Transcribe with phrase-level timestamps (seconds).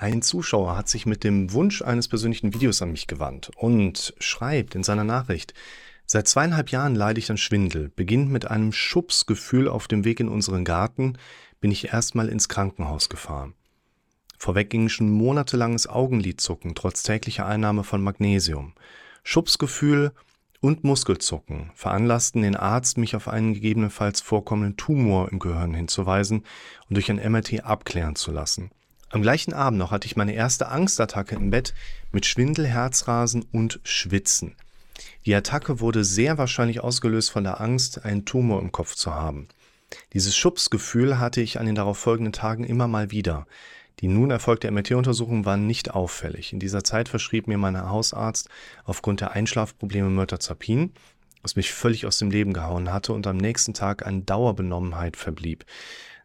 [0.00, 4.74] Ein Zuschauer hat sich mit dem Wunsch eines persönlichen Videos an mich gewandt und schreibt
[4.74, 5.52] in seiner Nachricht,
[6.06, 7.90] seit zweieinhalb Jahren leide ich an Schwindel.
[7.94, 11.18] Beginnt mit einem Schubsgefühl auf dem Weg in unseren Garten,
[11.60, 13.52] bin ich erstmal ins Krankenhaus gefahren.
[14.38, 18.72] Vorweg ging schon monatelanges Augenlidzucken trotz täglicher Einnahme von Magnesium.
[19.22, 20.12] Schubsgefühl
[20.62, 26.46] und Muskelzucken veranlassten den Arzt, mich auf einen gegebenenfalls vorkommenden Tumor im Gehirn hinzuweisen
[26.88, 28.70] und durch ein MRT abklären zu lassen.
[29.12, 31.74] Am gleichen Abend noch hatte ich meine erste Angstattacke im Bett
[32.12, 34.54] mit Schwindel, Herzrasen und Schwitzen.
[35.26, 39.48] Die Attacke wurde sehr wahrscheinlich ausgelöst von der Angst, einen Tumor im Kopf zu haben.
[40.12, 43.48] Dieses Schubsgefühl hatte ich an den darauf folgenden Tagen immer mal wieder.
[43.98, 46.52] Die nun erfolgte MRT-Untersuchung war nicht auffällig.
[46.52, 48.48] In dieser Zeit verschrieb mir mein Hausarzt
[48.84, 50.92] aufgrund der Einschlafprobleme Myrtazapin,
[51.42, 55.64] was mich völlig aus dem Leben gehauen hatte und am nächsten Tag an Dauerbenommenheit verblieb.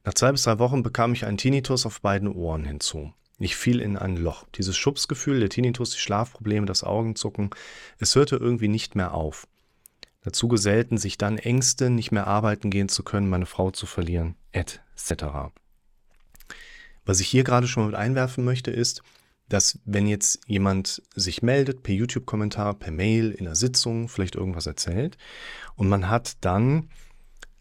[0.06, 3.12] Nach zwei bis drei Wochen bekam ich einen Tinnitus auf beiden Ohren hinzu.
[3.40, 4.46] Ich fiel in ein Loch.
[4.56, 7.50] Dieses Schubsgefühl, der Tinnitus, die Schlafprobleme, das Augenzucken,
[7.98, 9.48] es hörte irgendwie nicht mehr auf.
[10.24, 14.36] Dazu gesellten sich dann Ängste, nicht mehr arbeiten gehen zu können, meine Frau zu verlieren,
[14.52, 15.52] etc.
[17.04, 19.02] Was ich hier gerade schon mit einwerfen möchte, ist,
[19.50, 24.66] dass wenn jetzt jemand sich meldet, per YouTube-Kommentar, per Mail, in einer Sitzung, vielleicht irgendwas
[24.66, 25.18] erzählt,
[25.76, 26.90] und man hat dann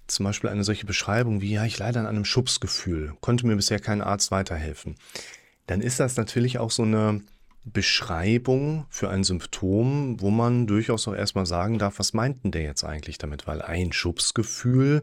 [0.06, 3.80] zum Beispiel eine solche Beschreibung wie, ja, ich leide an einem Schubsgefühl, konnte mir bisher
[3.80, 4.97] kein Arzt weiterhelfen,
[5.66, 7.22] dann ist das natürlich auch so eine
[7.64, 12.62] Beschreibung für ein Symptom, wo man durchaus auch erstmal sagen darf, was meint denn der
[12.62, 13.47] jetzt eigentlich damit?
[13.47, 15.02] Weil ein Schubsgefühl,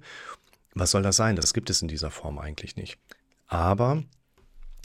[0.75, 1.35] was soll das sein?
[1.35, 2.99] Das gibt es in dieser Form eigentlich nicht.
[3.47, 4.03] Aber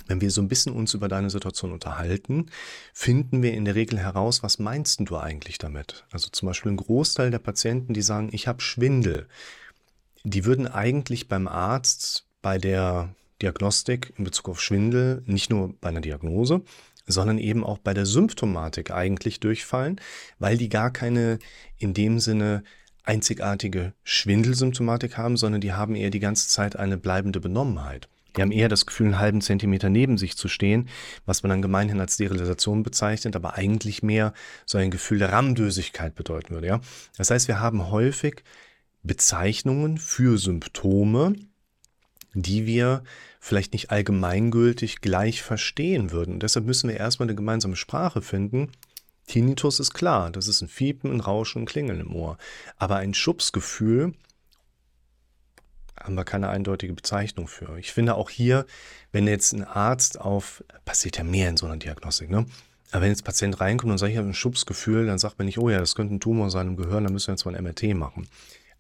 [0.07, 2.47] wenn wir so ein bisschen uns über deine Situation unterhalten,
[2.95, 6.07] finden wir in der Regel heraus, was meinst du eigentlich damit?
[6.11, 9.29] Also zum Beispiel ein Großteil der Patienten, die sagen, ich habe Schwindel
[10.27, 15.91] die würden eigentlich beim Arzt bei der Diagnostik in Bezug auf Schwindel, nicht nur bei
[15.91, 16.63] einer Diagnose,
[17.07, 20.01] sondern eben auch bei der Symptomatik eigentlich durchfallen,
[20.41, 21.39] weil die gar keine
[21.79, 22.65] in dem Sinne
[23.05, 28.09] einzigartige Schwindelsymptomatik haben, sondern die haben eher die ganze Zeit eine bleibende Benommenheit.
[28.37, 30.89] Die haben eher das Gefühl, einen halben Zentimeter neben sich zu stehen,
[31.25, 34.35] was man dann gemeinhin als Sterilisation bezeichnet, aber eigentlich mehr
[34.67, 36.67] so ein Gefühl der Rammdösigkeit bedeuten würde.
[36.67, 36.81] Ja?
[37.17, 38.43] Das heißt, wir haben häufig
[39.07, 41.35] Bezeichnungen für Symptome,
[42.35, 43.03] die wir
[43.41, 46.35] vielleicht nicht allgemeingültig gleich verstehen würden.
[46.35, 48.73] Und deshalb müssen wir erstmal eine gemeinsame Sprache finden.
[49.27, 52.39] Tinnitus ist klar, das ist ein Fiepen, ein Rauschen, ein Klingeln im Ohr.
[52.77, 54.15] Aber ein Schubsgefühl
[55.99, 57.79] haben wir keine eindeutige Bezeichnung für.
[57.79, 58.67] Ich finde auch hier,
[59.13, 62.47] wenn jetzt ein Arzt auf, passiert ja mehr in so einer Diagnostik, ne?
[62.93, 65.59] Aber wenn jetzt Patient reinkommt und sagt, ich habe ein Schubsgefühl, dann sagt man nicht,
[65.59, 67.65] oh ja, das könnte ein Tumor sein im Gehirn, dann müssen wir jetzt mal ein
[67.65, 68.29] MRT machen.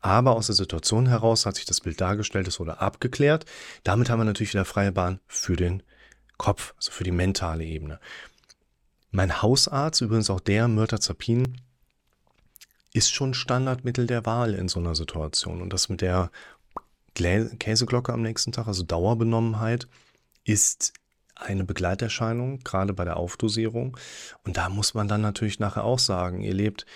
[0.00, 3.44] Aber aus der Situation heraus hat sich das Bild dargestellt, es wurde abgeklärt.
[3.82, 5.82] Damit haben wir natürlich wieder freie Bahn für den
[6.36, 7.98] Kopf, also für die mentale Ebene.
[9.10, 11.60] Mein Hausarzt, übrigens auch der, Myrtazapin,
[12.92, 15.60] ist schon Standardmittel der Wahl in so einer Situation.
[15.62, 16.30] Und das mit der
[17.14, 19.88] Käseglocke am nächsten Tag, also Dauerbenommenheit,
[20.44, 20.92] ist
[21.34, 23.96] eine Begleiterscheinung, gerade bei der Aufdosierung.
[24.44, 26.86] Und da muss man dann natürlich nachher auch sagen, ihr lebt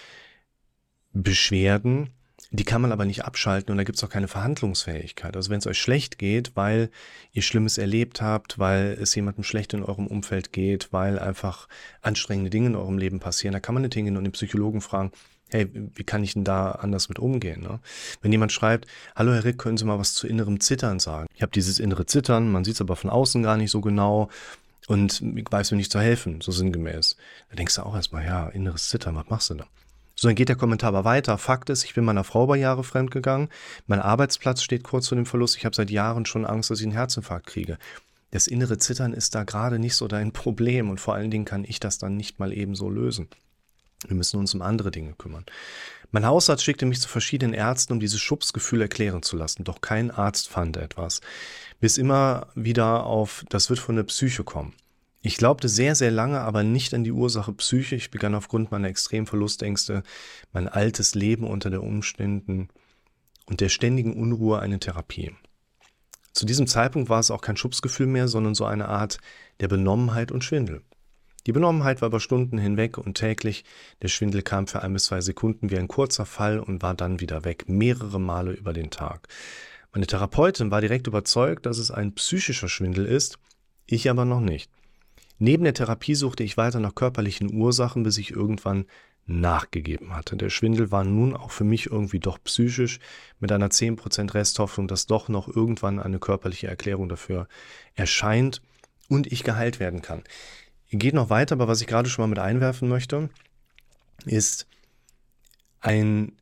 [1.12, 2.10] Beschwerden,
[2.52, 5.36] die kann man aber nicht abschalten und da gibt es auch keine Verhandlungsfähigkeit.
[5.36, 6.90] Also wenn es euch schlecht geht, weil
[7.32, 11.68] ihr Schlimmes erlebt habt, weil es jemandem schlecht in eurem Umfeld geht, weil einfach
[12.02, 15.12] anstrengende Dinge in eurem Leben passieren, da kann man nicht hingehen und den Psychologen fragen,
[15.50, 17.62] hey, wie kann ich denn da anders mit umgehen?
[17.62, 17.78] Ne?
[18.20, 21.28] Wenn jemand schreibt, hallo Herr Rick, können Sie mal was zu innerem Zittern sagen?
[21.34, 24.28] Ich habe dieses innere Zittern, man sieht es aber von außen gar nicht so genau
[24.88, 27.16] und weiß mir nicht zu helfen, so sinngemäß.
[27.50, 29.66] Da denkst du auch erstmal, ja, inneres Zittern, was machst du da?
[30.20, 31.38] So, dann geht der Kommentar aber weiter.
[31.38, 33.48] Fakt ist, ich bin meiner Frau bei Jahre fremdgegangen.
[33.86, 35.56] Mein Arbeitsplatz steht kurz vor dem Verlust.
[35.56, 37.78] Ich habe seit Jahren schon Angst, dass ich einen Herzinfarkt kriege.
[38.30, 41.64] Das innere Zittern ist da gerade nicht so dein Problem und vor allen Dingen kann
[41.64, 43.28] ich das dann nicht mal eben so lösen.
[44.08, 45.46] Wir müssen uns um andere Dinge kümmern.
[46.10, 49.64] Mein Hausarzt schickte mich zu verschiedenen Ärzten, um dieses Schubsgefühl erklären zu lassen.
[49.64, 51.22] Doch kein Arzt fand etwas.
[51.80, 54.74] Bis immer wieder auf, das wird von der Psyche kommen.
[55.22, 57.94] Ich glaubte sehr, sehr lange aber nicht an die Ursache Psyche.
[57.94, 60.02] Ich begann aufgrund meiner extremen Verlustängste
[60.52, 62.68] mein altes Leben unter den Umständen
[63.46, 65.32] und der ständigen Unruhe eine Therapie.
[66.32, 69.18] Zu diesem Zeitpunkt war es auch kein Schubsgefühl mehr, sondern so eine Art
[69.58, 70.82] der Benommenheit und Schwindel.
[71.46, 73.64] Die Benommenheit war über Stunden hinweg und täglich.
[74.02, 77.20] Der Schwindel kam für ein bis zwei Sekunden wie ein kurzer Fall und war dann
[77.20, 79.28] wieder weg, mehrere Male über den Tag.
[79.92, 83.38] Meine Therapeutin war direkt überzeugt, dass es ein psychischer Schwindel ist,
[83.86, 84.70] ich aber noch nicht.
[85.42, 88.84] Neben der Therapie suchte ich weiter nach körperlichen Ursachen, bis ich irgendwann
[89.24, 90.36] nachgegeben hatte.
[90.36, 93.00] Der Schwindel war nun auch für mich irgendwie doch psychisch,
[93.38, 97.48] mit einer 10% Resthoffnung, dass doch noch irgendwann eine körperliche Erklärung dafür
[97.94, 98.60] erscheint
[99.08, 100.24] und ich geheilt werden kann.
[100.90, 103.30] Geht noch weiter, aber was ich gerade schon mal mit einwerfen möchte,
[104.26, 104.66] ist
[105.80, 106.32] ein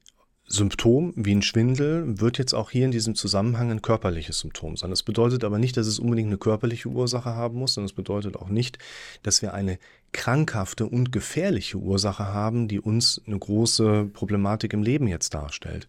[0.50, 4.88] Symptom wie ein Schwindel wird jetzt auch hier in diesem Zusammenhang ein körperliches Symptom sein.
[4.88, 8.36] Das bedeutet aber nicht, dass es unbedingt eine körperliche Ursache haben muss, sondern es bedeutet
[8.36, 8.78] auch nicht,
[9.22, 9.78] dass wir eine
[10.12, 15.86] krankhafte und gefährliche Ursache haben, die uns eine große Problematik im Leben jetzt darstellt.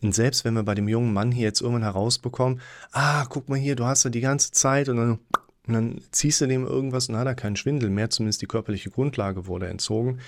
[0.00, 2.60] Und selbst wenn wir bei dem jungen Mann hier jetzt irgendwann herausbekommen,
[2.92, 5.18] ah, guck mal hier, du hast ja die ganze Zeit und dann,
[5.66, 8.90] und dann ziehst du dem irgendwas und hat er keinen Schwindel mehr, zumindest die körperliche
[8.90, 10.20] Grundlage wurde entzogen,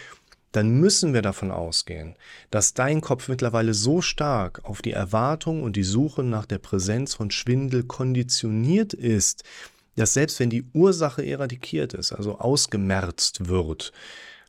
[0.53, 2.17] dann müssen wir davon ausgehen,
[2.51, 7.15] dass dein Kopf mittlerweile so stark auf die Erwartung und die Suche nach der Präsenz
[7.15, 9.45] von Schwindel konditioniert ist,
[9.97, 13.93] dass selbst wenn die Ursache eradikiert ist, also ausgemerzt wird,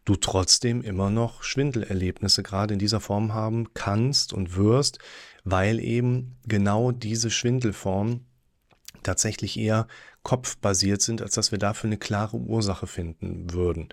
[0.06, 5.00] du trotzdem immer noch Schwindelerlebnisse gerade in dieser Form haben kannst und wirst,
[5.44, 8.22] weil eben genau diese Schwindelform
[9.04, 9.88] tatsächlich eher
[10.24, 13.90] kopfbasiert sind, als dass wir dafür eine klare Ursache finden würden.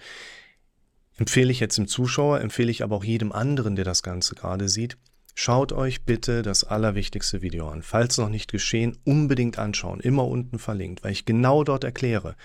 [1.19, 4.69] Empfehle ich jetzt dem Zuschauer, empfehle ich aber auch jedem anderen, der das Ganze gerade
[4.69, 4.97] sieht,
[5.35, 7.83] schaut euch bitte das allerwichtigste Video an.
[7.83, 12.37] Falls noch nicht geschehen, unbedingt anschauen, immer unten verlinkt, weil ich genau dort erkläre,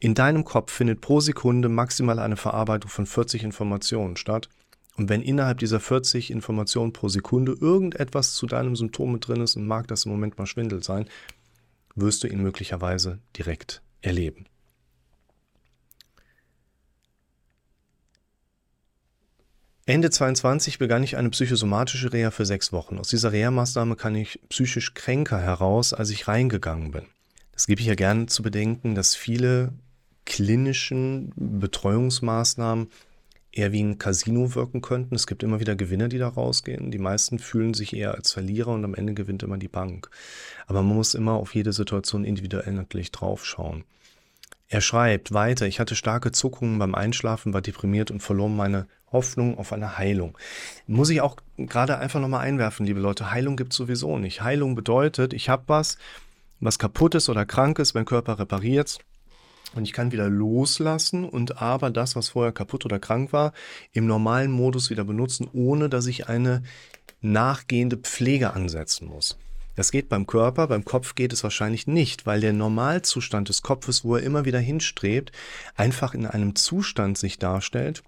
[0.00, 4.48] in deinem Kopf findet pro Sekunde maximal eine Verarbeitung von 40 Informationen statt.
[4.96, 9.56] Und wenn innerhalb dieser 40 Informationen pro Sekunde irgendetwas zu deinem Symptom mit drin ist
[9.56, 11.06] und mag das im Moment mal Schwindel sein,
[11.94, 14.46] wirst du ihn möglicherweise direkt erleben.
[19.88, 22.98] Ende 22 begann ich eine psychosomatische Reha für sechs Wochen.
[22.98, 27.04] Aus dieser Reha-Maßnahme kann ich psychisch kränker heraus, als ich reingegangen bin.
[27.52, 29.72] Das gebe ich ja gerne zu bedenken, dass viele
[30.24, 32.88] klinischen Betreuungsmaßnahmen
[33.52, 35.14] eher wie ein Casino wirken könnten.
[35.14, 36.90] Es gibt immer wieder Gewinner, die da rausgehen.
[36.90, 40.10] Die meisten fühlen sich eher als Verlierer und am Ende gewinnt immer die Bank.
[40.66, 43.84] Aber man muss immer auf jede Situation individuell natürlich draufschauen.
[44.68, 49.58] Er schreibt weiter, ich hatte starke Zuckungen beim Einschlafen, war deprimiert und verlor meine Hoffnung
[49.58, 50.36] auf eine Heilung.
[50.88, 54.42] Muss ich auch gerade einfach nochmal einwerfen, liebe Leute, Heilung gibt es sowieso nicht.
[54.42, 55.98] Heilung bedeutet, ich habe was,
[56.58, 58.98] was kaputt ist oder krank ist, mein Körper repariert
[59.74, 63.52] und ich kann wieder loslassen und aber das, was vorher kaputt oder krank war,
[63.92, 66.62] im normalen Modus wieder benutzen, ohne dass ich eine
[67.20, 69.38] nachgehende Pflege ansetzen muss.
[69.76, 74.04] Das geht beim Körper, beim Kopf geht es wahrscheinlich nicht, weil der Normalzustand des Kopfes,
[74.04, 75.32] wo er immer wieder hinstrebt,
[75.76, 78.02] einfach in einem Zustand sich darstellt,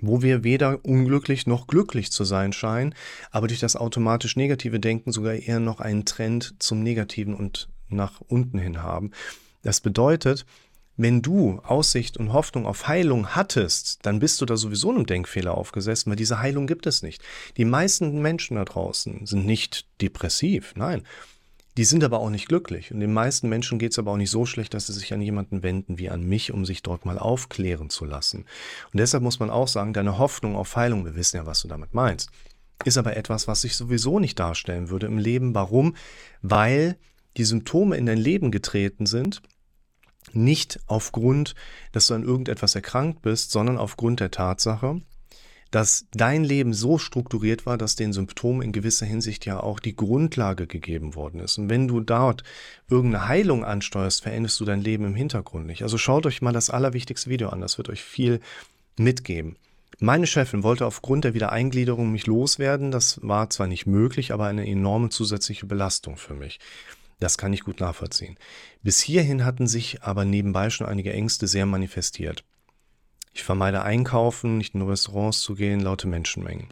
[0.00, 2.94] wo wir weder unglücklich noch glücklich zu sein scheinen,
[3.30, 8.20] aber durch das automatisch negative Denken sogar eher noch einen Trend zum Negativen und nach
[8.20, 9.10] unten hin haben.
[9.62, 10.46] Das bedeutet,
[10.96, 15.56] wenn du Aussicht und Hoffnung auf Heilung hattest, dann bist du da sowieso einem Denkfehler
[15.56, 17.22] aufgesessen, weil diese Heilung gibt es nicht.
[17.56, 21.02] Die meisten Menschen da draußen sind nicht depressiv, nein.
[21.76, 22.90] Die sind aber auch nicht glücklich.
[22.90, 25.20] Und den meisten Menschen geht es aber auch nicht so schlecht, dass sie sich an
[25.20, 28.46] jemanden wenden wie an mich, um sich dort mal aufklären zu lassen.
[28.92, 31.68] Und deshalb muss man auch sagen, deine Hoffnung auf Heilung, wir wissen ja, was du
[31.68, 32.30] damit meinst,
[32.86, 35.54] ist aber etwas, was sich sowieso nicht darstellen würde im Leben.
[35.54, 35.96] Warum?
[36.40, 36.96] Weil
[37.36, 39.42] die Symptome in dein Leben getreten sind
[40.32, 41.54] nicht aufgrund,
[41.92, 45.00] dass du an irgendetwas erkrankt bist, sondern aufgrund der Tatsache,
[45.70, 49.96] dass dein Leben so strukturiert war, dass den Symptomen in gewisser Hinsicht ja auch die
[49.96, 51.58] Grundlage gegeben worden ist.
[51.58, 52.44] Und wenn du dort
[52.88, 55.82] irgendeine Heilung ansteuerst, veränderst du dein Leben im Hintergrund nicht.
[55.82, 58.40] Also schaut euch mal das allerwichtigste Video an, das wird euch viel
[58.96, 59.56] mitgeben.
[59.98, 62.90] Meine Chefin wollte aufgrund der Wiedereingliederung mich loswerden.
[62.90, 66.58] Das war zwar nicht möglich, aber eine enorme zusätzliche Belastung für mich.
[67.18, 68.36] Das kann ich gut nachvollziehen.
[68.82, 72.44] Bis hierhin hatten sich aber nebenbei schon einige Ängste sehr manifestiert.
[73.32, 76.68] Ich vermeide Einkaufen, nicht in Restaurants zu gehen, laute Menschenmengen.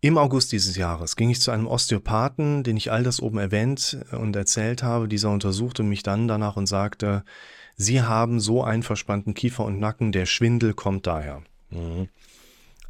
[0.00, 3.98] Im August dieses Jahres ging ich zu einem Osteopathen, den ich all das oben erwähnt
[4.10, 5.06] und erzählt habe.
[5.06, 7.24] Dieser untersuchte mich dann danach und sagte,
[7.76, 11.42] Sie haben so einen verspannten Kiefer und Nacken, der Schwindel kommt daher.
[11.70, 12.08] Mhm.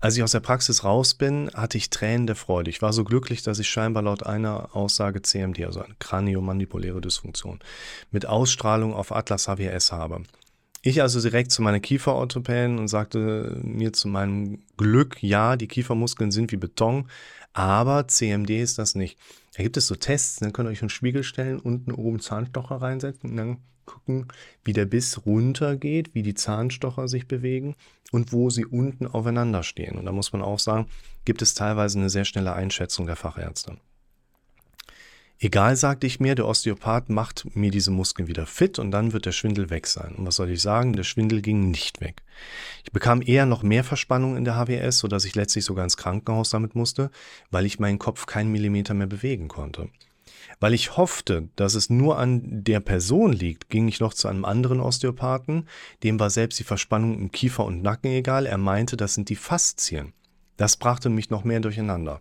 [0.03, 2.71] Als ich aus der Praxis raus bin, hatte ich Tränen der Freude.
[2.71, 7.61] Ich war so glücklich, dass ich scheinbar laut einer Aussage CMD, also eine kraniomandibuläre Dysfunktion,
[8.11, 10.25] mit Ausstrahlung auf Atlas HWS habe.
[10.83, 16.33] Ich also direkt zu meiner Kieferorthopäden und sagte mir zu meinem Glück, ja, die Kiefermuskeln
[16.33, 17.09] sind wie Beton,
[17.53, 19.17] aber CMD ist das nicht.
[19.57, 22.83] Da gibt es so Tests, dann könnt ihr euch einen Spiegel stellen, unten oben Zahnstocher
[22.83, 24.27] reinsetzen und dann gucken,
[24.65, 27.77] wie der Biss runtergeht, wie die Zahnstocher sich bewegen
[28.13, 29.99] und wo sie unten aufeinander stehen.
[29.99, 30.87] Und da muss man auch sagen,
[31.25, 33.79] gibt es teilweise eine sehr schnelle Einschätzung der Fachärzte.
[35.41, 39.27] Egal, sagte ich mir, der Osteopath macht mir diese Muskeln wieder fit und dann wird
[39.27, 40.15] der Schwindel weg sein.
[40.15, 40.93] Und was soll ich sagen?
[40.93, 42.23] Der Schwindel ging nicht weg.
[42.85, 46.51] Ich bekam eher noch mehr Verspannung in der HWS, sodass ich letztlich sogar ins Krankenhaus
[46.51, 47.11] damit musste,
[47.51, 49.89] weil ich meinen Kopf keinen Millimeter mehr bewegen konnte.
[50.61, 54.45] Weil ich hoffte, dass es nur an der Person liegt, ging ich noch zu einem
[54.45, 55.69] anderen Osteopathen.
[56.03, 58.47] Dem war selbst die Verspannung im Kiefer und Nacken egal.
[58.47, 60.13] Er meinte, das sind die Faszien.
[60.57, 62.21] Das brachte mich noch mehr durcheinander.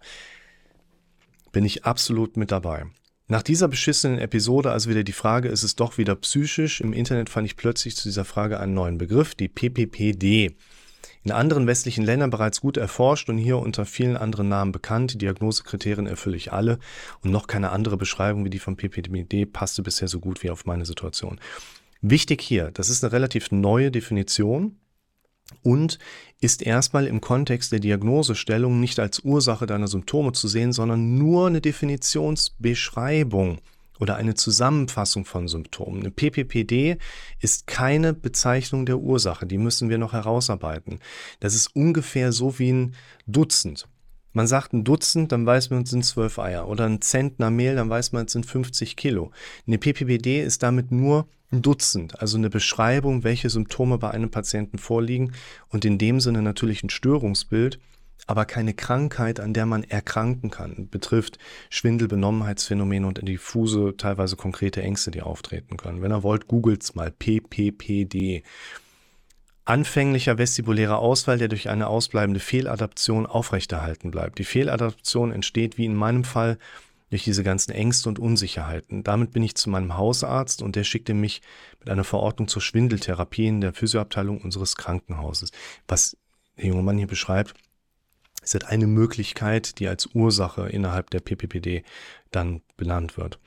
[1.51, 2.85] Bin ich absolut mit dabei.
[3.27, 6.81] Nach dieser beschissenen Episode also wieder die Frage, ist es doch wieder psychisch?
[6.81, 10.55] Im Internet fand ich plötzlich zu dieser Frage einen neuen Begriff, die PPPD.
[11.23, 15.13] In anderen westlichen Ländern bereits gut erforscht und hier unter vielen anderen Namen bekannt.
[15.13, 16.79] Die Diagnosekriterien erfülle ich alle
[17.21, 20.65] und noch keine andere Beschreibung wie die von PPPD passte bisher so gut wie auf
[20.65, 21.39] meine Situation.
[22.01, 24.77] Wichtig hier, das ist eine relativ neue Definition
[25.61, 25.99] und
[26.39, 31.45] ist erstmal im Kontext der Diagnosestellung nicht als Ursache deiner Symptome zu sehen, sondern nur
[31.47, 33.59] eine Definitionsbeschreibung
[34.01, 36.01] oder eine Zusammenfassung von Symptomen.
[36.01, 36.97] Eine PPPD
[37.39, 40.99] ist keine Bezeichnung der Ursache, die müssen wir noch herausarbeiten.
[41.39, 42.95] Das ist ungefähr so wie ein
[43.27, 43.87] Dutzend.
[44.33, 46.67] Man sagt ein Dutzend, dann weiß man, es sind zwölf Eier.
[46.67, 49.31] Oder ein Zentner Mehl, dann weiß man, es sind 50 Kilo.
[49.67, 54.77] Eine PPPD ist damit nur ein Dutzend, also eine Beschreibung, welche Symptome bei einem Patienten
[54.77, 55.33] vorliegen
[55.67, 57.77] und in dem Sinne natürlich ein Störungsbild,
[58.27, 60.87] aber keine Krankheit, an der man erkranken kann.
[60.89, 61.37] Betrifft
[61.69, 66.01] Schwindel, Benommenheitsphänomene und diffuse, teilweise konkrete Ängste, die auftreten können.
[66.01, 68.43] Wenn ihr wollt, googelt's mal PPPD.
[69.65, 74.39] Anfänglicher vestibulärer Ausfall, der durch eine ausbleibende Fehladaption aufrechterhalten bleibt.
[74.39, 76.57] Die Fehladaption entsteht, wie in meinem Fall,
[77.11, 79.03] durch diese ganzen Ängste und Unsicherheiten.
[79.03, 81.41] Damit bin ich zu meinem Hausarzt und der schickte mich
[81.79, 85.51] mit einer Verordnung zur Schwindeltherapie in der Physioabteilung unseres Krankenhauses.
[85.87, 86.17] Was
[86.57, 87.53] der junge Mann hier beschreibt,
[88.41, 91.83] ist halt eine Möglichkeit, die als Ursache innerhalb der PPPD
[92.31, 93.39] dann benannt wird.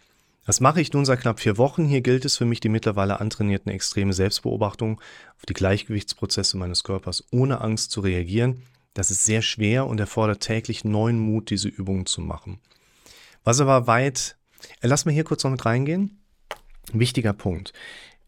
[0.46, 1.86] Das mache ich nun seit knapp vier Wochen.
[1.86, 5.00] Hier gilt es für mich, die mittlerweile antrainierten extreme Selbstbeobachtung
[5.36, 8.62] auf die Gleichgewichtsprozesse meines Körpers ohne Angst zu reagieren.
[8.92, 12.60] Das ist sehr schwer und erfordert täglich neuen Mut, diese Übungen zu machen.
[13.42, 14.36] Was aber weit,
[14.80, 16.20] äh, lass mir hier kurz noch mit reingehen.
[16.92, 17.72] Wichtiger Punkt.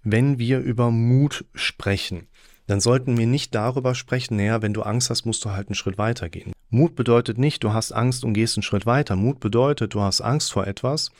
[0.02, 2.28] Wenn wir über Mut sprechen,
[2.66, 5.74] dann sollten wir nicht darüber sprechen, naja, wenn du Angst hast, musst du halt einen
[5.74, 6.52] Schritt weiter gehen.
[6.68, 9.14] Mut bedeutet nicht, du hast Angst und gehst einen Schritt weiter.
[9.14, 11.10] Mut bedeutet, du hast Angst vor etwas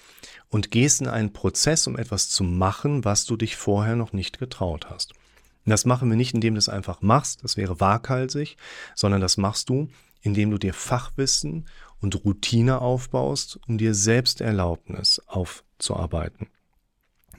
[0.48, 4.38] und gehst in einen Prozess, um etwas zu machen, was du dich vorher noch nicht
[4.38, 5.12] getraut hast.
[5.12, 8.56] Und das machen wir nicht, indem du es einfach machst, das wäre waghalsig,
[8.94, 9.88] sondern das machst du,
[10.22, 11.66] indem du dir Fachwissen
[12.00, 16.48] und Routine aufbaust, um dir Selbsterlaubnis aufzuarbeiten.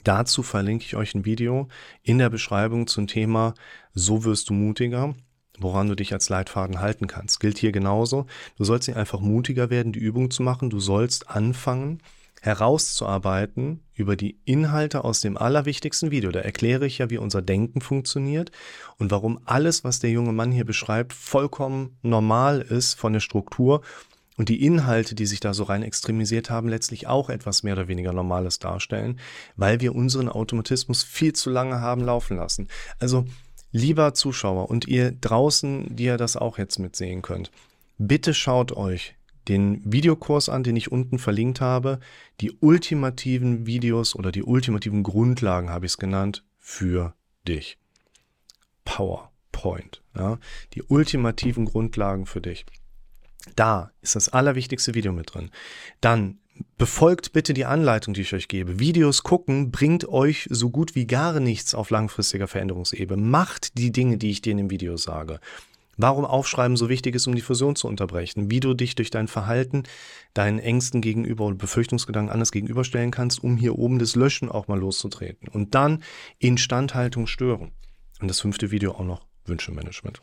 [0.04, 1.68] Dazu verlinke ich euch ein Video
[2.04, 3.54] in der Beschreibung zum Thema
[3.94, 5.16] So wirst du mutiger,
[5.60, 7.39] woran du dich als Leitfaden halten kannst.
[7.39, 8.25] Gilt hier genauso.
[8.58, 10.70] Du sollst nicht einfach mutiger werden, die Übung zu machen.
[10.70, 12.00] Du sollst anfangen,
[12.42, 16.32] herauszuarbeiten über die Inhalte aus dem allerwichtigsten Video.
[16.32, 18.51] Da erkläre ich ja, wie unser Denken funktioniert
[18.98, 23.82] und warum alles, was der junge Mann hier beschreibt, vollkommen normal ist von der Struktur
[24.38, 27.88] und die Inhalte, die sich da so rein extremisiert haben, letztlich auch etwas mehr oder
[27.88, 29.20] weniger Normales darstellen,
[29.56, 32.67] weil wir unseren Automatismus viel zu lange haben laufen lassen.
[33.00, 33.25] Also,
[33.72, 37.51] lieber Zuschauer und ihr draußen, die ihr das auch jetzt mitsehen könnt,
[37.98, 39.15] bitte schaut euch
[39.48, 42.00] den Videokurs an, den ich unten verlinkt habe.
[42.41, 47.13] Die ultimativen Videos oder die ultimativen Grundlagen habe ich es genannt für
[47.48, 47.77] dich.
[48.84, 50.03] PowerPoint.
[50.15, 50.38] Ja,
[50.74, 52.65] die ultimativen Grundlagen für dich.
[53.56, 55.51] Da ist das allerwichtigste Video mit drin.
[56.01, 56.39] Dann
[56.77, 58.80] befolgt bitte die Anleitung, die ich euch gebe.
[58.80, 63.22] Videos gucken bringt euch so gut wie gar nichts auf langfristiger Veränderungsebene.
[63.22, 65.39] Macht die Dinge, die ich dir in dem Video sage.
[66.00, 69.27] Warum Aufschreiben so wichtig ist, um die Fusion zu unterbrechen, wie du dich durch dein
[69.27, 69.84] Verhalten
[70.36, 74.80] deinen Ängsten gegenüber oder Befürchtungsgedanken anders gegenüberstellen kannst, um hier oben das Löschen auch mal
[74.80, 75.48] loszutreten.
[75.48, 76.04] Und dann
[76.38, 77.72] Instandhaltung stören.
[78.22, 80.22] Und das fünfte Video auch noch Wünschemanagement.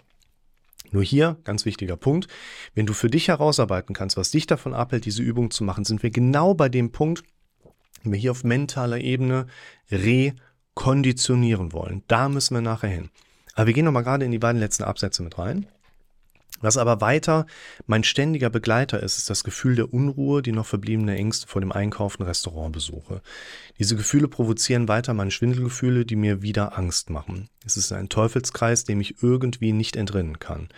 [0.91, 2.29] Nur hier, ganz wichtiger Punkt,
[2.75, 6.03] wenn du für dich herausarbeiten kannst, was dich davon abhält, diese Übung zu machen, sind
[6.03, 7.25] wir genau bei dem Punkt,
[8.03, 9.47] wenn wir hier auf mentaler Ebene
[9.91, 12.03] rekonditionieren wollen.
[12.07, 13.11] Da müssen wir nachher hin.
[13.55, 15.67] Aber wir gehen nochmal gerade in die beiden letzten Absätze mit rein.
[16.61, 17.47] Was aber weiter
[17.87, 21.73] mein ständiger Begleiter ist, ist das Gefühl der Unruhe, die noch verbliebene Ängste vor dem
[21.73, 23.21] Einkaufen, Restaurantbesuche.
[23.79, 27.49] Diese Gefühle provozieren weiter meine Schwindelgefühle, die mir wieder Angst machen.
[27.67, 30.69] Es ist ein Teufelskreis, dem ich irgendwie nicht entrinnen kann.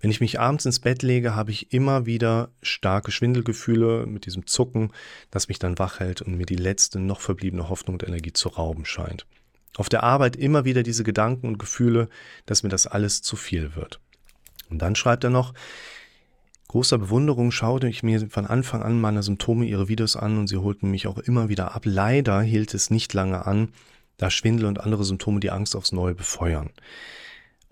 [0.00, 4.46] Wenn ich mich abends ins Bett lege, habe ich immer wieder starke Schwindelgefühle mit diesem
[4.46, 4.92] Zucken,
[5.30, 8.48] das mich dann wach hält und mir die letzte noch verbliebene Hoffnung und Energie zu
[8.48, 9.26] rauben scheint.
[9.76, 12.08] Auf der Arbeit immer wieder diese Gedanken und Gefühle,
[12.46, 14.00] dass mir das alles zu viel wird.
[14.70, 15.52] Und dann schreibt er noch,
[16.68, 20.56] großer Bewunderung schaute ich mir von Anfang an meine Symptome ihre Videos an und sie
[20.56, 21.82] holten mich auch immer wieder ab.
[21.84, 23.72] Leider hielt es nicht lange an,
[24.16, 26.70] da Schwindel und andere Symptome die Angst aufs Neue befeuern.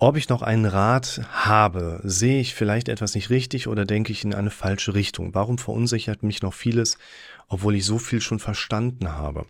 [0.01, 4.23] ob ich noch einen Rat habe, sehe ich vielleicht etwas nicht richtig oder denke ich
[4.23, 5.35] in eine falsche Richtung?
[5.35, 6.99] Warum verunsichert mich noch vieles,
[7.49, 9.47] obwohl ich so viel schon verstanden habe?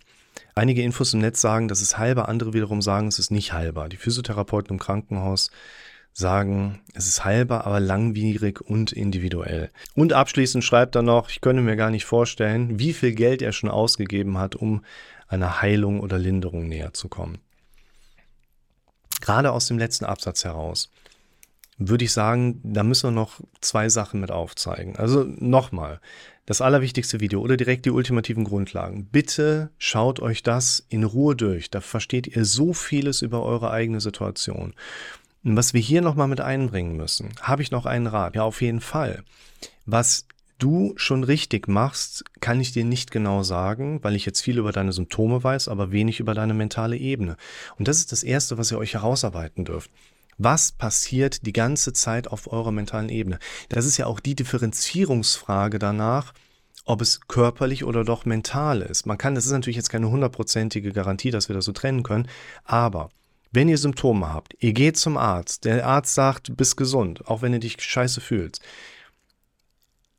[0.54, 3.88] Einige Infos im Netz sagen, das ist halber, andere wiederum sagen, es ist nicht halber.
[3.88, 5.50] Die Physiotherapeuten im Krankenhaus
[6.18, 9.70] sagen, es ist heilbar, aber langwierig und individuell.
[9.94, 13.52] Und abschließend schreibt er noch, ich könnte mir gar nicht vorstellen, wie viel Geld er
[13.52, 14.84] schon ausgegeben hat, um
[15.28, 17.38] einer Heilung oder Linderung näher zu kommen.
[19.20, 20.90] Gerade aus dem letzten Absatz heraus
[21.76, 24.96] würde ich sagen, da müssen wir noch zwei Sachen mit aufzeigen.
[24.96, 26.00] Also nochmal,
[26.46, 29.04] das allerwichtigste Video oder direkt die ultimativen Grundlagen.
[29.04, 31.70] Bitte schaut euch das in Ruhe durch.
[31.70, 34.74] Da versteht ihr so vieles über eure eigene Situation.
[35.42, 38.34] Was wir hier nochmal mit einbringen müssen, habe ich noch einen Rat?
[38.34, 39.22] Ja, auf jeden Fall.
[39.86, 40.26] Was
[40.58, 44.72] du schon richtig machst, kann ich dir nicht genau sagen, weil ich jetzt viel über
[44.72, 47.36] deine Symptome weiß, aber wenig über deine mentale Ebene.
[47.78, 49.90] Und das ist das Erste, was ihr euch herausarbeiten dürft.
[50.36, 53.38] Was passiert die ganze Zeit auf eurer mentalen Ebene?
[53.68, 56.32] Das ist ja auch die Differenzierungsfrage danach,
[56.84, 59.04] ob es körperlich oder doch mental ist.
[59.06, 62.28] Man kann, das ist natürlich jetzt keine hundertprozentige Garantie, dass wir das so trennen können,
[62.64, 63.10] aber
[63.50, 67.42] wenn ihr Symptome habt, ihr geht zum Arzt, der Arzt sagt, du bist gesund, auch
[67.42, 68.62] wenn du dich scheiße fühlst,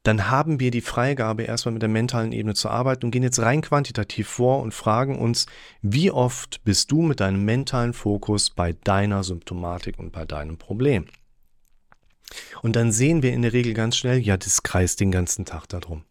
[0.04, 3.40] dann haben wir die Freigabe, erstmal mit der mentalen Ebene zu arbeiten und gehen jetzt
[3.40, 5.46] rein quantitativ vor und fragen uns,
[5.82, 11.06] wie oft bist du mit deinem mentalen Fokus bei deiner Symptomatik und bei deinem Problem?
[12.62, 15.68] Und dann sehen wir in der Regel ganz schnell, ja, das kreist den ganzen Tag
[15.68, 16.04] darum.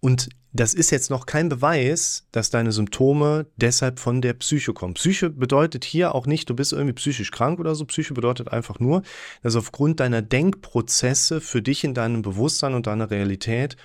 [0.00, 4.94] Und das ist jetzt noch kein Beweis, dass deine Symptome deshalb von der Psyche kommen.
[4.94, 7.84] Psyche bedeutet hier auch nicht, du bist irgendwie psychisch krank oder so.
[7.84, 9.02] Psyche bedeutet einfach nur,
[9.42, 13.76] dass aufgrund deiner Denkprozesse für dich in deinem Bewusstsein und deiner Realität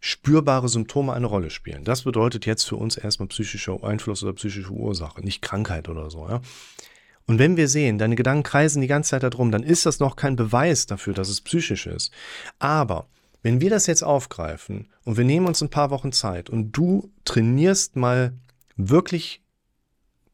[0.00, 1.84] spürbare Symptome eine Rolle spielen.
[1.84, 6.28] Das bedeutet jetzt für uns erstmal psychischer Einfluss oder psychische Ursache, nicht Krankheit oder so.
[6.28, 6.40] Ja?
[7.26, 10.14] Und wenn wir sehen, deine Gedanken kreisen die ganze Zeit darum, dann ist das noch
[10.14, 12.12] kein Beweis dafür, dass es psychisch ist.
[12.60, 13.08] Aber
[13.48, 17.10] wenn wir das jetzt aufgreifen und wir nehmen uns ein paar Wochen Zeit und du
[17.24, 18.34] trainierst mal
[18.76, 19.40] wirklich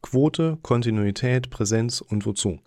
[0.02, 2.59] Quote, Kontinuität, Präsenz und wozu.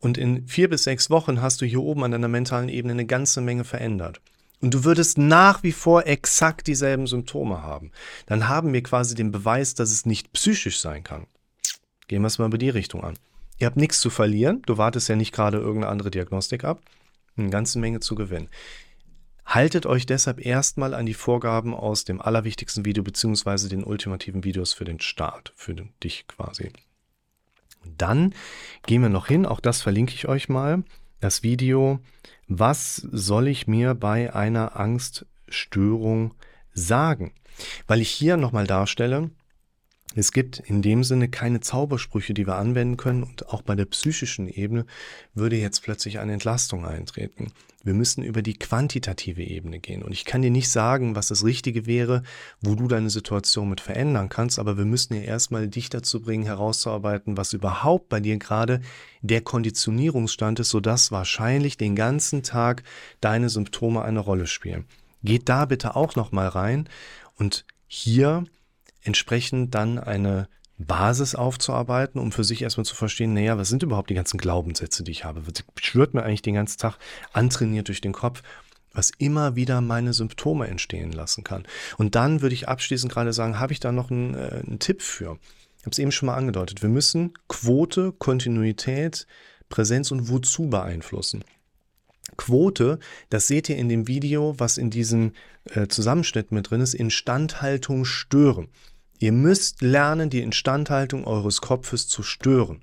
[0.00, 3.06] Und in vier bis sechs Wochen hast du hier oben an deiner mentalen Ebene eine
[3.06, 4.20] ganze Menge verändert.
[4.60, 7.90] Und du würdest nach wie vor exakt dieselben Symptome haben.
[8.26, 11.26] Dann haben wir quasi den Beweis, dass es nicht psychisch sein kann.
[12.06, 13.14] Gehen wir es mal über die Richtung an.
[13.58, 14.60] Ihr habt nichts zu verlieren.
[14.66, 16.82] Du wartest ja nicht gerade irgendeine andere Diagnostik ab
[17.36, 18.48] eine ganze Menge zu gewinnen.
[19.46, 24.72] Haltet euch deshalb erstmal an die Vorgaben aus dem allerwichtigsten Video beziehungsweise den ultimativen Videos
[24.72, 26.72] für den Start, für dich quasi.
[27.84, 28.34] Dann
[28.86, 30.82] gehen wir noch hin, auch das verlinke ich euch mal,
[31.20, 32.00] das Video,
[32.48, 36.34] was soll ich mir bei einer Angststörung
[36.72, 37.32] sagen?
[37.86, 39.30] Weil ich hier nochmal darstelle,
[40.16, 43.86] es gibt in dem Sinne keine Zaubersprüche, die wir anwenden können und auch bei der
[43.86, 44.86] psychischen Ebene
[45.34, 47.52] würde jetzt plötzlich eine Entlastung eintreten.
[47.82, 51.44] Wir müssen über die quantitative Ebene gehen und ich kann dir nicht sagen, was das
[51.44, 52.22] Richtige wäre,
[52.62, 56.44] wo du deine Situation mit verändern kannst, aber wir müssen ja erstmal dich dazu bringen,
[56.44, 58.80] herauszuarbeiten, was überhaupt bei dir gerade
[59.20, 62.84] der Konditionierungsstand ist, sodass wahrscheinlich den ganzen Tag
[63.20, 64.86] deine Symptome eine Rolle spielen.
[65.22, 66.88] Geht da bitte auch nochmal rein
[67.36, 68.44] und hier
[69.04, 74.10] entsprechend dann eine Basis aufzuarbeiten, um für sich erstmal zu verstehen, naja, was sind überhaupt
[74.10, 75.46] die ganzen Glaubenssätze, die ich habe?
[75.46, 76.98] Was schwört mir eigentlich den ganzen Tag
[77.32, 78.42] antrainiert durch den Kopf,
[78.92, 81.64] was immer wieder meine Symptome entstehen lassen kann.
[81.98, 85.02] Und dann würde ich abschließend gerade sagen, habe ich da noch einen, äh, einen Tipp
[85.02, 85.38] für?
[85.78, 86.80] Ich habe es eben schon mal angedeutet.
[86.80, 89.26] Wir müssen Quote, Kontinuität,
[89.68, 91.44] Präsenz und Wozu beeinflussen.
[92.36, 95.32] Quote, das seht ihr in dem Video, was in diesem
[95.66, 98.68] äh, Zusammenschnitt mit drin ist, Instandhaltung stören.
[99.18, 102.82] Ihr müsst lernen, die Instandhaltung eures Kopfes zu stören,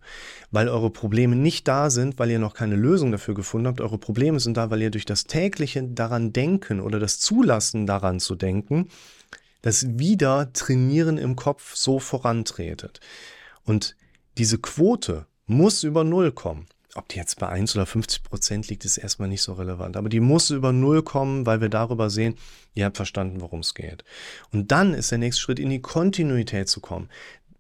[0.50, 3.82] weil eure Probleme nicht da sind, weil ihr noch keine Lösung dafür gefunden habt.
[3.82, 8.20] Eure Probleme sind da, weil ihr durch das tägliche daran denken oder das Zulassen daran
[8.20, 8.88] zu denken,
[9.62, 13.00] das wieder Trainieren im Kopf so vorantretet.
[13.64, 13.96] Und
[14.38, 16.68] diese Quote muss über Null kommen.
[16.96, 19.96] Ob die jetzt bei 1 oder 50 Prozent liegt, ist erstmal nicht so relevant.
[19.96, 22.36] Aber die muss über Null kommen, weil wir darüber sehen,
[22.74, 24.04] ihr habt verstanden, worum es geht.
[24.52, 27.10] Und dann ist der nächste Schritt, in die Kontinuität zu kommen.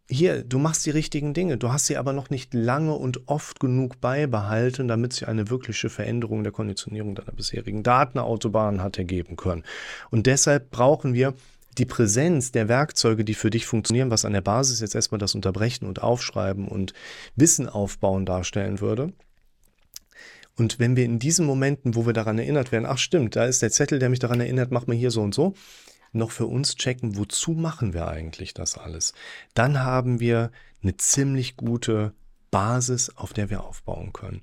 [0.10, 3.62] Hier, du machst die richtigen Dinge, du hast sie aber noch nicht lange und oft
[3.62, 9.64] genug beibehalten, damit sie eine wirkliche Veränderung der Konditionierung deiner bisherigen Datenautobahn hat ergeben können.
[10.10, 11.34] Und deshalb brauchen wir
[11.78, 15.36] die Präsenz der Werkzeuge, die für dich funktionieren, was an der Basis jetzt erstmal das
[15.36, 16.94] Unterbrechen und Aufschreiben und
[17.36, 19.14] Wissen aufbauen darstellen würde.
[20.58, 23.62] Und wenn wir in diesen Momenten, wo wir daran erinnert werden, ach stimmt, da ist
[23.62, 25.54] der Zettel, der mich daran erinnert, mach mal hier so und so,
[26.12, 29.14] noch für uns checken, wozu machen wir eigentlich das alles,
[29.54, 30.52] dann haben wir
[30.84, 32.14] eine ziemlich gute
[32.52, 34.42] Basis, auf der wir aufbauen können.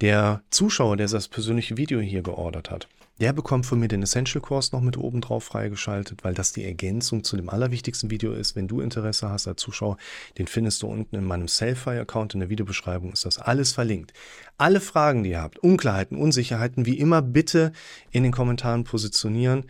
[0.00, 2.88] Der Zuschauer, der das persönliche Video hier geordert hat,
[3.20, 6.64] der bekommt von mir den Essential Course noch mit oben drauf freigeschaltet, weil das die
[6.64, 8.54] Ergänzung zu dem allerwichtigsten Video ist.
[8.54, 9.96] Wenn du Interesse hast als Zuschauer,
[10.38, 13.12] den findest du unten in meinem Selfie-Account in der Videobeschreibung.
[13.12, 14.12] Ist das alles verlinkt.
[14.56, 17.72] Alle Fragen, die ihr habt, Unklarheiten, Unsicherheiten, wie immer bitte
[18.10, 19.64] in den Kommentaren positionieren.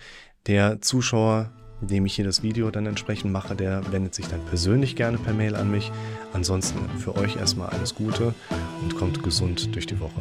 [0.46, 4.96] Der Zuschauer, dem ich hier das Video dann entsprechend mache, der wendet sich dann persönlich
[4.96, 5.90] gerne per Mail an mich.
[6.32, 8.34] Ansonsten für euch erstmal alles Gute
[8.82, 10.20] und kommt gesund durch die Woche.